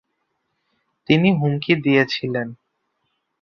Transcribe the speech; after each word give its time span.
তিনি 1.09 1.29
হুমকি 1.31 1.73
দিয়েছিলেন। 1.75 2.47